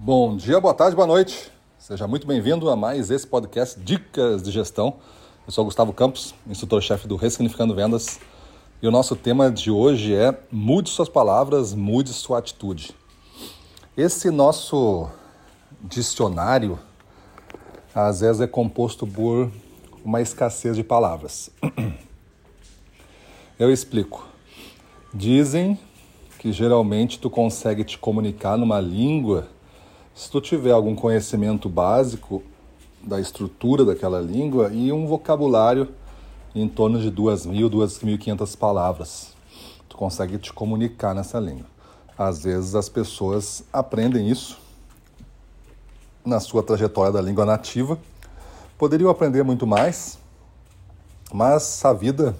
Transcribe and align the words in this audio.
Bom 0.00 0.36
dia, 0.36 0.60
boa 0.60 0.72
tarde, 0.72 0.94
boa 0.94 1.08
noite. 1.08 1.50
Seja 1.76 2.06
muito 2.06 2.24
bem-vindo 2.24 2.70
a 2.70 2.76
mais 2.76 3.10
esse 3.10 3.26
podcast 3.26 3.80
Dicas 3.80 4.40
de 4.44 4.52
Gestão. 4.52 4.98
Eu 5.44 5.52
sou 5.52 5.64
Gustavo 5.64 5.92
Campos, 5.92 6.36
instrutor-chefe 6.46 7.08
do 7.08 7.16
Ressignificando 7.16 7.74
Vendas. 7.74 8.20
E 8.80 8.86
o 8.86 8.92
nosso 8.92 9.16
tema 9.16 9.50
de 9.50 9.72
hoje 9.72 10.14
é 10.14 10.38
Mude 10.52 10.88
suas 10.88 11.08
palavras, 11.08 11.74
mude 11.74 12.12
sua 12.12 12.38
atitude. 12.38 12.94
Esse 13.96 14.30
nosso 14.30 15.08
dicionário 15.80 16.78
às 17.92 18.20
vezes 18.20 18.40
é 18.40 18.46
composto 18.46 19.04
por 19.04 19.50
uma 20.04 20.22
escassez 20.22 20.76
de 20.76 20.84
palavras. 20.84 21.50
Eu 23.58 23.72
explico. 23.72 24.24
Dizem 25.12 25.76
que 26.38 26.52
geralmente 26.52 27.18
tu 27.18 27.28
consegue 27.28 27.82
te 27.82 27.98
comunicar 27.98 28.56
numa 28.56 28.80
língua 28.80 29.48
se 30.18 30.28
tu 30.28 30.40
tiver 30.40 30.72
algum 30.72 30.96
conhecimento 30.96 31.68
básico 31.68 32.42
da 33.00 33.20
estrutura 33.20 33.84
daquela 33.84 34.20
língua 34.20 34.68
e 34.72 34.90
um 34.90 35.06
vocabulário 35.06 35.88
em 36.52 36.68
torno 36.68 37.00
de 37.00 37.08
2.000, 37.08 37.70
2.500 37.70 38.58
palavras. 38.58 39.32
Tu 39.88 39.96
consegue 39.96 40.36
te 40.36 40.52
comunicar 40.52 41.14
nessa 41.14 41.38
língua. 41.38 41.66
Às 42.18 42.42
vezes 42.42 42.74
as 42.74 42.88
pessoas 42.88 43.62
aprendem 43.72 44.28
isso 44.28 44.58
na 46.24 46.40
sua 46.40 46.64
trajetória 46.64 47.12
da 47.12 47.22
língua 47.22 47.46
nativa. 47.46 47.96
Poderiam 48.76 49.10
aprender 49.10 49.44
muito 49.44 49.68
mais, 49.68 50.18
mas 51.32 51.84
a 51.84 51.92
vida 51.92 52.36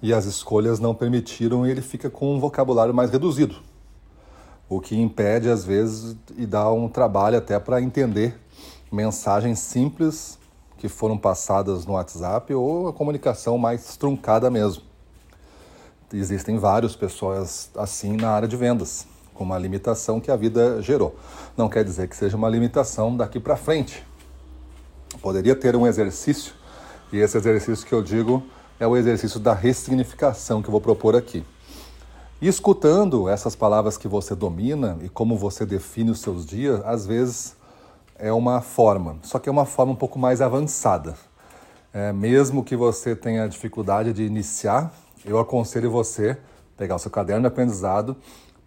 e 0.00 0.14
as 0.14 0.24
escolhas 0.24 0.80
não 0.80 0.94
permitiram 0.94 1.66
e 1.66 1.70
ele 1.70 1.82
fica 1.82 2.08
com 2.08 2.34
um 2.34 2.40
vocabulário 2.40 2.94
mais 2.94 3.10
reduzido. 3.10 3.56
O 4.68 4.80
que 4.80 4.98
impede, 4.98 5.50
às 5.50 5.64
vezes, 5.64 6.16
e 6.36 6.46
dá 6.46 6.70
um 6.72 6.88
trabalho 6.88 7.36
até 7.36 7.58
para 7.58 7.80
entender 7.80 8.38
mensagens 8.90 9.58
simples 9.58 10.38
que 10.78 10.88
foram 10.88 11.16
passadas 11.16 11.86
no 11.86 11.92
WhatsApp 11.92 12.52
ou 12.54 12.88
a 12.88 12.92
comunicação 12.92 13.56
mais 13.56 13.96
truncada 13.96 14.50
mesmo. 14.50 14.82
Existem 16.12 16.58
várias 16.58 16.94
pessoas 16.94 17.70
assim 17.76 18.16
na 18.16 18.30
área 18.30 18.48
de 18.48 18.56
vendas, 18.56 19.06
com 19.32 19.44
uma 19.44 19.56
limitação 19.56 20.20
que 20.20 20.30
a 20.30 20.36
vida 20.36 20.82
gerou. 20.82 21.16
Não 21.56 21.68
quer 21.68 21.84
dizer 21.84 22.08
que 22.08 22.16
seja 22.16 22.36
uma 22.36 22.48
limitação 22.48 23.16
daqui 23.16 23.40
para 23.40 23.56
frente. 23.56 24.04
Poderia 25.22 25.54
ter 25.54 25.76
um 25.76 25.86
exercício, 25.86 26.52
e 27.12 27.18
esse 27.18 27.36
exercício 27.36 27.86
que 27.86 27.92
eu 27.94 28.02
digo 28.02 28.42
é 28.78 28.86
o 28.86 28.96
exercício 28.96 29.38
da 29.38 29.54
ressignificação 29.54 30.60
que 30.60 30.68
eu 30.68 30.72
vou 30.72 30.80
propor 30.80 31.14
aqui. 31.14 31.44
E 32.42 32.48
escutando 32.48 33.28
essas 33.28 33.54
palavras 33.54 33.96
que 33.96 34.08
você 34.08 34.34
domina 34.34 34.98
e 35.00 35.08
como 35.08 35.36
você 35.36 35.64
define 35.64 36.10
os 36.10 36.18
seus 36.18 36.44
dias, 36.44 36.84
às 36.84 37.06
vezes 37.06 37.54
é 38.18 38.32
uma 38.32 38.60
forma, 38.60 39.16
só 39.22 39.38
que 39.38 39.48
é 39.48 39.52
uma 39.52 39.64
forma 39.64 39.92
um 39.92 39.96
pouco 39.96 40.18
mais 40.18 40.40
avançada. 40.40 41.14
É, 41.94 42.12
mesmo 42.12 42.64
que 42.64 42.74
você 42.74 43.14
tenha 43.14 43.48
dificuldade 43.48 44.12
de 44.12 44.24
iniciar, 44.24 44.92
eu 45.24 45.38
aconselho 45.38 45.88
você 45.88 46.36
pegar 46.76 46.96
o 46.96 46.98
seu 46.98 47.12
caderno 47.12 47.42
de 47.42 47.46
aprendizado 47.46 48.16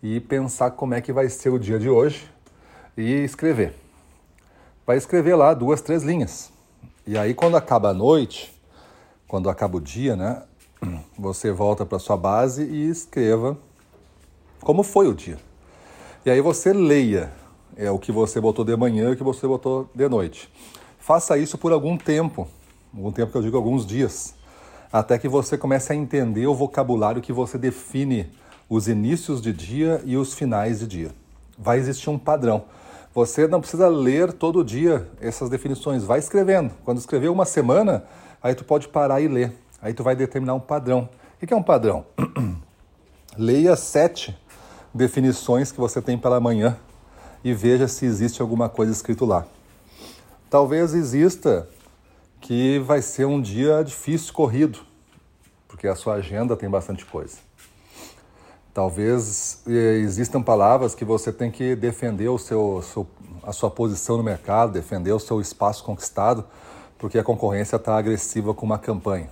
e 0.00 0.20
pensar 0.20 0.70
como 0.70 0.94
é 0.94 1.00
que 1.00 1.12
vai 1.12 1.28
ser 1.28 1.48
o 1.48 1.58
dia 1.58 1.76
de 1.76 1.90
hoje 1.90 2.30
e 2.96 3.24
escrever. 3.24 3.74
Vai 4.86 4.98
escrever 4.98 5.34
lá 5.34 5.52
duas, 5.52 5.80
três 5.80 6.04
linhas. 6.04 6.52
E 7.04 7.18
aí 7.18 7.34
quando 7.34 7.56
acaba 7.56 7.88
a 7.88 7.92
noite, 7.92 8.54
quando 9.26 9.50
acaba 9.50 9.78
o 9.78 9.80
dia, 9.80 10.14
né, 10.14 10.44
você 11.18 11.50
volta 11.52 11.84
para 11.84 11.98
sua 11.98 12.16
base 12.16 12.64
e 12.64 12.88
escreva 12.88 13.56
como 14.60 14.82
foi 14.82 15.08
o 15.08 15.14
dia. 15.14 15.38
E 16.24 16.30
aí 16.30 16.40
você 16.40 16.72
leia 16.72 17.30
é 17.76 17.90
o 17.90 17.98
que 17.98 18.12
você 18.12 18.40
botou 18.40 18.64
de 18.64 18.76
manhã 18.76 19.10
e 19.10 19.12
o 19.12 19.16
que 19.16 19.22
você 19.22 19.46
botou 19.46 19.88
de 19.94 20.08
noite. 20.08 20.48
Faça 20.98 21.36
isso 21.36 21.58
por 21.58 21.72
algum 21.72 21.96
tempo, 21.96 22.48
algum 22.94 23.12
tempo 23.12 23.32
que 23.32 23.38
eu 23.38 23.42
digo 23.42 23.56
alguns 23.56 23.84
dias, 23.84 24.34
até 24.92 25.18
que 25.18 25.28
você 25.28 25.58
comece 25.58 25.92
a 25.92 25.96
entender 25.96 26.46
o 26.46 26.54
vocabulário 26.54 27.20
que 27.20 27.32
você 27.32 27.58
define 27.58 28.30
os 28.68 28.88
inícios 28.88 29.42
de 29.42 29.52
dia 29.52 30.00
e 30.04 30.16
os 30.16 30.34
finais 30.34 30.80
de 30.80 30.86
dia. 30.86 31.10
Vai 31.58 31.78
existir 31.78 32.10
um 32.10 32.18
padrão. 32.18 32.64
Você 33.14 33.46
não 33.46 33.60
precisa 33.60 33.88
ler 33.88 34.32
todo 34.32 34.64
dia 34.64 35.08
essas 35.20 35.50
definições, 35.50 36.04
vai 36.04 36.18
escrevendo. 36.18 36.72
Quando 36.84 36.98
escrever 36.98 37.28
uma 37.28 37.44
semana, 37.44 38.04
aí 38.42 38.54
tu 38.54 38.64
pode 38.64 38.88
parar 38.88 39.20
e 39.20 39.28
ler. 39.28 39.52
Aí 39.84 39.92
tu 39.92 40.02
vai 40.02 40.16
determinar 40.16 40.54
um 40.54 40.60
padrão. 40.60 41.10
O 41.34 41.46
que 41.46 41.52
é 41.52 41.56
um 41.56 41.62
padrão? 41.62 42.06
Leia 43.36 43.76
sete 43.76 44.34
definições 44.94 45.70
que 45.70 45.78
você 45.78 46.00
tem 46.00 46.16
pela 46.16 46.40
manhã 46.40 46.78
e 47.44 47.52
veja 47.52 47.86
se 47.86 48.06
existe 48.06 48.40
alguma 48.40 48.66
coisa 48.66 48.90
escrito 48.90 49.26
lá. 49.26 49.46
Talvez 50.48 50.94
exista 50.94 51.68
que 52.40 52.78
vai 52.78 53.02
ser 53.02 53.26
um 53.26 53.38
dia 53.38 53.82
difícil, 53.84 54.32
corrido, 54.32 54.78
porque 55.68 55.86
a 55.86 55.94
sua 55.94 56.14
agenda 56.14 56.56
tem 56.56 56.70
bastante 56.70 57.04
coisa. 57.04 57.36
Talvez 58.72 59.62
eh, 59.66 59.98
existam 59.98 60.42
palavras 60.42 60.94
que 60.94 61.04
você 61.04 61.30
tem 61.30 61.50
que 61.50 61.76
defender 61.76 62.28
o 62.28 62.38
seu, 62.38 62.82
a 63.42 63.52
sua 63.52 63.70
posição 63.70 64.16
no 64.16 64.22
mercado, 64.22 64.72
defender 64.72 65.12
o 65.12 65.20
seu 65.20 65.42
espaço 65.42 65.84
conquistado, 65.84 66.42
porque 66.96 67.18
a 67.18 67.22
concorrência 67.22 67.76
está 67.76 67.98
agressiva 67.98 68.54
com 68.54 68.64
uma 68.64 68.78
campanha. 68.78 69.28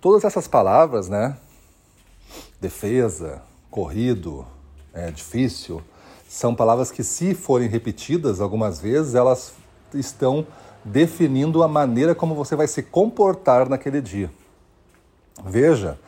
Todas 0.00 0.24
essas 0.24 0.46
palavras, 0.46 1.08
né? 1.08 1.36
Defesa, 2.60 3.42
corrido, 3.68 4.46
é, 4.94 5.10
difícil, 5.10 5.82
são 6.28 6.54
palavras 6.54 6.90
que, 6.92 7.02
se 7.02 7.34
forem 7.34 7.68
repetidas 7.68 8.40
algumas 8.40 8.80
vezes, 8.80 9.16
elas 9.16 9.54
estão 9.92 10.46
definindo 10.84 11.62
a 11.64 11.68
maneira 11.68 12.14
como 12.14 12.34
você 12.34 12.54
vai 12.54 12.68
se 12.68 12.82
comportar 12.82 13.68
naquele 13.68 14.00
dia. 14.00 14.30
Veja 15.44 15.98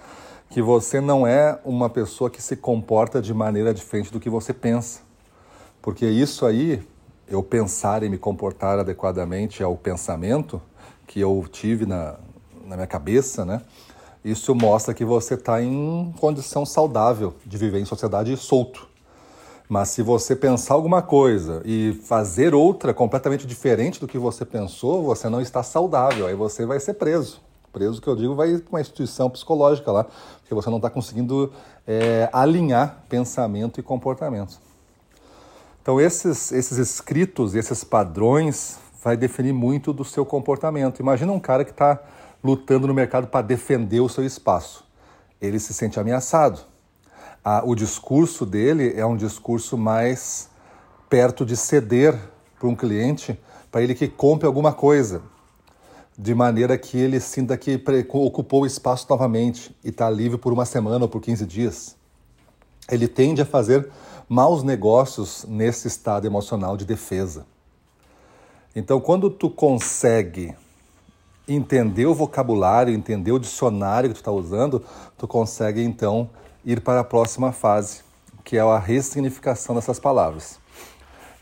que 0.49 0.63
você 0.63 1.01
não 1.01 1.27
é 1.27 1.59
uma 1.65 1.91
pessoa 1.91 2.31
que 2.31 2.43
se 2.43 2.57
comporta 2.57 3.21
de 3.21 3.35
maneira 3.35 3.75
diferente 3.75 4.13
do 4.13 4.21
que 4.21 4.31
você 4.31 4.53
pensa. 4.53 5.01
Porque 5.83 6.07
isso 6.07 6.47
aí, 6.47 6.83
eu 7.27 7.43
pensar 7.43 8.03
e 8.03 8.09
me 8.09 8.19
comportar 8.19 8.79
adequadamente 8.79 9.63
ao 9.63 9.77
pensamento 9.77 10.61
que 11.07 11.19
eu 11.19 11.45
tive 11.51 11.87
na, 11.87 12.17
na 12.71 12.77
minha 12.77 12.87
cabeça, 12.87 13.45
né? 13.45 13.61
Isso 14.25 14.55
mostra 14.55 14.95
que 14.95 15.05
você 15.05 15.35
está 15.35 15.61
em 15.63 16.15
condição 16.19 16.65
saudável 16.65 17.35
de 17.45 17.59
viver 17.59 17.81
em 17.81 17.85
sociedade 17.85 18.35
solto. 18.37 18.89
Mas 19.69 19.89
se 19.89 20.03
você 20.03 20.37
pensar 20.37 20.75
alguma 20.75 21.01
coisa 21.03 21.63
e 21.65 21.99
fazer 22.05 22.55
outra 22.55 22.93
completamente 22.93 23.47
diferente 23.47 24.01
do 24.01 24.07
que 24.07 24.19
você 24.19 24.45
pensou, 24.45 25.03
você 25.03 25.29
não 25.29 25.41
está 25.41 25.63
saudável. 25.63 26.27
Aí 26.27 26.35
você 26.35 26.67
vai 26.67 26.79
ser 26.81 26.95
preso. 26.95 27.41
Preso 27.73 28.01
que 28.01 28.09
eu 28.09 28.17
digo 28.17 28.35
vai 28.35 28.59
para 28.59 28.69
uma 28.69 28.81
instituição 28.81 29.31
psicológica 29.31 29.93
lá, 29.93 30.05
porque 30.41 30.55
você 30.55 30.69
não 30.69 30.79
está 30.79 30.91
conseguindo 30.91 31.53
é, 31.87 32.29
alinhar 32.33 33.05
pensamento 33.09 33.79
e 33.79 33.83
comportamento. 33.83 34.59
Então 35.81 36.01
esses, 36.01 36.51
esses 36.53 36.79
escritos, 36.79 37.55
esses 37.55 37.85
padrões, 37.85 38.77
vai 39.03 39.17
definir 39.17 39.53
muito 39.53 39.93
do 39.93 40.05
seu 40.05 40.27
comportamento. 40.27 41.01
Imagina 41.01 41.33
um 41.33 41.41
cara 41.41 41.65
que 41.65 41.71
está 41.71 42.01
lutando 42.43 42.87
no 42.87 42.95
mercado 42.95 43.27
para 43.27 43.47
defender 43.47 44.01
o 44.01 44.09
seu 44.09 44.25
espaço. 44.25 44.85
Ele 45.41 45.59
se 45.59 45.73
sente 45.73 45.99
ameaçado. 45.99 46.61
Ah, 47.45 47.63
o 47.65 47.75
discurso 47.75 48.45
dele 48.45 48.93
é 48.97 49.05
um 49.05 49.17
discurso 49.17 49.79
mais 49.79 50.51
perto 51.09 51.45
de 51.45 51.57
ceder 51.57 52.19
para 52.59 52.69
um 52.69 52.77
cliente 52.77 53.39
para 53.71 53.83
ele 53.83 53.95
que 53.95 54.09
compre 54.09 54.47
alguma 54.47 54.73
coisa, 54.73 55.23
de 56.19 56.35
maneira 56.35 56.77
que 56.77 56.99
ele 56.99 57.21
sinta 57.21 57.57
que 57.57 57.81
ocupou 58.09 58.63
o 58.63 58.67
espaço 58.67 59.07
novamente 59.09 59.75
e 59.83 59.89
está 59.89 60.11
livre 60.11 60.37
por 60.37 60.53
uma 60.53 60.67
semana 60.67 61.05
ou 61.05 61.09
por 61.09 61.21
15 61.21 61.47
dias. 61.47 61.97
Ele 62.91 63.07
tende 63.07 63.41
a 63.41 63.47
fazer 63.47 63.89
maus 64.29 64.63
negócios 64.63 65.47
nesse 65.49 65.89
estado 65.89 66.27
emocional 66.27 66.77
de 66.77 66.85
defesa. 66.85 67.47
Então, 68.75 69.01
quando 69.01 69.31
tu 69.31 69.49
consegue 69.49 70.55
entender 71.47 72.07
o 72.07 72.15
vocabulário, 72.15 72.95
entender 72.95 73.33
o 73.33 73.39
dicionário 73.39 74.11
que 74.11 74.15
tu 74.15 74.21
está 74.21 74.31
usando, 74.31 74.85
tu 75.19 75.27
consegue 75.27 75.83
então 75.83 76.31
ir 76.65 76.81
para 76.81 77.01
a 77.01 77.05
próxima 77.05 77.53
fase, 77.53 78.03
que 78.45 78.57
é 78.57 78.61
a 78.61 78.79
ressignificação 78.79 79.75
dessas 79.75 79.99
palavras. 79.99 80.59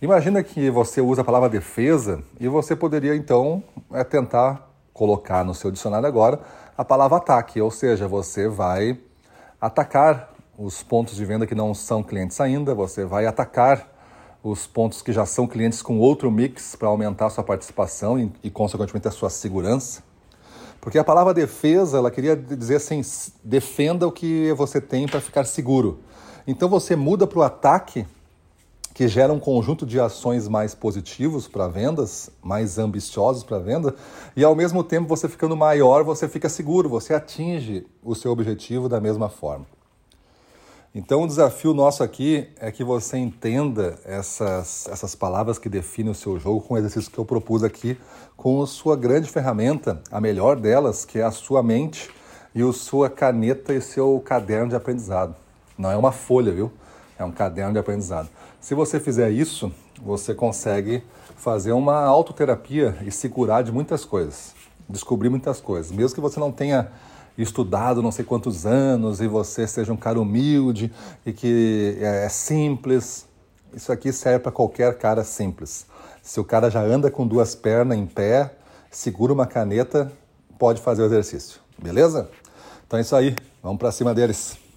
Imagina 0.00 0.42
que 0.42 0.70
você 0.70 1.00
usa 1.00 1.22
a 1.22 1.24
palavra 1.24 1.48
defesa 1.48 2.22
e 2.38 2.46
você 2.46 2.76
poderia 2.76 3.16
então 3.16 3.62
é, 3.92 4.04
tentar 4.04 4.70
colocar 4.92 5.44
no 5.44 5.54
seu 5.54 5.70
dicionário 5.70 6.06
agora 6.06 6.40
a 6.76 6.84
palavra 6.84 7.18
ataque, 7.18 7.60
ou 7.60 7.70
seja, 7.70 8.06
você 8.06 8.48
vai 8.48 8.98
atacar 9.60 10.32
os 10.56 10.82
pontos 10.82 11.16
de 11.16 11.24
venda 11.24 11.46
que 11.46 11.54
não 11.54 11.74
são 11.74 12.02
clientes 12.02 12.40
ainda, 12.40 12.74
você 12.74 13.04
vai 13.04 13.26
atacar 13.26 13.88
os 14.42 14.66
pontos 14.66 15.02
que 15.02 15.12
já 15.12 15.26
são 15.26 15.46
clientes 15.46 15.82
com 15.82 15.98
outro 15.98 16.30
mix 16.30 16.76
para 16.76 16.88
aumentar 16.88 17.26
a 17.26 17.30
sua 17.30 17.44
participação 17.44 18.18
e, 18.18 18.32
e, 18.44 18.50
consequentemente, 18.50 19.08
a 19.08 19.10
sua 19.10 19.30
segurança. 19.30 20.02
Porque 20.80 20.98
a 20.98 21.04
palavra 21.04 21.34
defesa, 21.34 21.98
ela 21.98 22.10
queria 22.10 22.36
dizer 22.36 22.76
assim, 22.76 23.02
defenda 23.42 24.06
o 24.06 24.12
que 24.12 24.52
você 24.52 24.80
tem 24.80 25.06
para 25.06 25.20
ficar 25.20 25.44
seguro. 25.44 26.00
Então 26.46 26.68
você 26.68 26.94
muda 26.96 27.26
para 27.26 27.38
o 27.38 27.42
ataque, 27.42 28.06
que 28.94 29.06
gera 29.06 29.32
um 29.32 29.38
conjunto 29.38 29.84
de 29.84 30.00
ações 30.00 30.48
mais 30.48 30.74
positivos 30.74 31.46
para 31.46 31.68
vendas, 31.68 32.30
mais 32.42 32.78
ambiciosos 32.78 33.44
para 33.44 33.58
venda, 33.58 33.94
e 34.34 34.42
ao 34.42 34.54
mesmo 34.54 34.82
tempo 34.82 35.08
você 35.08 35.28
ficando 35.28 35.56
maior, 35.56 36.02
você 36.04 36.28
fica 36.28 36.48
seguro, 36.48 36.88
você 36.88 37.12
atinge 37.12 37.86
o 38.02 38.14
seu 38.14 38.32
objetivo 38.32 38.88
da 38.88 39.00
mesma 39.00 39.28
forma. 39.28 39.66
Então, 40.94 41.22
o 41.22 41.26
desafio 41.26 41.74
nosso 41.74 42.02
aqui 42.02 42.48
é 42.58 42.72
que 42.72 42.82
você 42.82 43.18
entenda 43.18 43.98
essas, 44.06 44.88
essas 44.90 45.14
palavras 45.14 45.58
que 45.58 45.68
definem 45.68 46.10
o 46.10 46.14
seu 46.14 46.40
jogo 46.40 46.62
com 46.62 46.74
o 46.74 46.78
exercício 46.78 47.10
que 47.10 47.18
eu 47.18 47.26
propus 47.26 47.62
aqui, 47.62 47.98
com 48.36 48.62
a 48.62 48.66
sua 48.66 48.96
grande 48.96 49.28
ferramenta, 49.28 50.00
a 50.10 50.18
melhor 50.18 50.56
delas, 50.56 51.04
que 51.04 51.18
é 51.18 51.22
a 51.22 51.30
sua 51.30 51.62
mente 51.62 52.08
e 52.54 52.62
a 52.62 52.72
sua 52.72 53.10
caneta 53.10 53.74
e 53.74 53.82
seu 53.82 54.18
caderno 54.24 54.70
de 54.70 54.76
aprendizado. 54.76 55.36
Não 55.76 55.90
é 55.90 55.96
uma 55.96 56.10
folha, 56.10 56.52
viu? 56.52 56.72
É 57.18 57.24
um 57.24 57.32
caderno 57.32 57.74
de 57.74 57.78
aprendizado. 57.78 58.28
Se 58.58 58.74
você 58.74 58.98
fizer 58.98 59.30
isso, 59.30 59.70
você 60.02 60.34
consegue 60.34 61.02
fazer 61.36 61.72
uma 61.72 62.02
autoterapia 62.02 62.96
e 63.04 63.10
se 63.10 63.28
curar 63.28 63.62
de 63.62 63.70
muitas 63.70 64.06
coisas, 64.06 64.54
descobrir 64.88 65.28
muitas 65.28 65.60
coisas. 65.60 65.92
Mesmo 65.92 66.14
que 66.14 66.20
você 66.20 66.40
não 66.40 66.50
tenha 66.50 66.90
estudado 67.42 68.02
não 68.02 68.10
sei 68.10 68.24
quantos 68.24 68.66
anos 68.66 69.20
e 69.20 69.28
você 69.28 69.66
seja 69.66 69.92
um 69.92 69.96
cara 69.96 70.20
humilde 70.20 70.92
e 71.24 71.32
que 71.32 71.96
é, 72.00 72.24
é 72.24 72.28
simples, 72.28 73.26
isso 73.72 73.92
aqui 73.92 74.12
serve 74.12 74.40
para 74.40 74.52
qualquer 74.52 74.96
cara 74.98 75.22
simples. 75.24 75.86
Se 76.22 76.40
o 76.40 76.44
cara 76.44 76.70
já 76.70 76.82
anda 76.82 77.10
com 77.10 77.26
duas 77.26 77.54
pernas 77.54 77.96
em 77.96 78.06
pé, 78.06 78.54
segura 78.90 79.32
uma 79.32 79.46
caneta, 79.46 80.10
pode 80.58 80.80
fazer 80.80 81.02
o 81.02 81.06
exercício, 81.06 81.60
beleza? 81.80 82.28
Então 82.86 82.98
é 82.98 83.02
isso 83.02 83.14
aí, 83.14 83.36
vamos 83.62 83.78
para 83.78 83.92
cima 83.92 84.14
deles. 84.14 84.67